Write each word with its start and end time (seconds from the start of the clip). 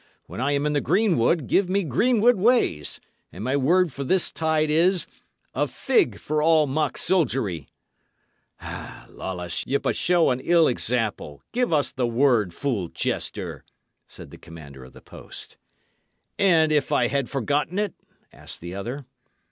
When 0.25 0.41
I 0.41 0.53
am 0.53 0.65
in 0.65 0.73
the 0.73 0.81
greenwood, 0.81 1.45
give 1.45 1.69
me 1.69 1.83
greenwood 1.83 2.35
ways; 2.35 2.99
and 3.31 3.43
my 3.43 3.55
word 3.55 3.93
for 3.93 4.03
this 4.03 4.31
tide 4.31 4.71
is: 4.71 5.05
'A 5.53 5.67
fig 5.67 6.17
for 6.17 6.41
all 6.41 6.65
mock 6.65 6.97
soldiery!'" 6.97 7.67
"Lawless, 9.09 9.63
ye 9.67 9.77
but 9.77 9.95
show 9.95 10.31
an 10.31 10.39
ill 10.39 10.67
example; 10.67 11.43
give 11.51 11.71
us 11.71 11.91
the 11.91 12.07
word, 12.07 12.51
fool 12.51 12.87
jester," 12.87 13.63
said 14.07 14.31
the 14.31 14.39
commander 14.39 14.83
of 14.83 14.93
the 14.93 15.01
post. 15.01 15.57
"And 16.39 16.71
if 16.71 16.91
I 16.91 17.05
had 17.05 17.29
forgotten 17.29 17.77
it?" 17.77 17.93
asked 18.33 18.59
the 18.61 18.73
other. 18.73 19.05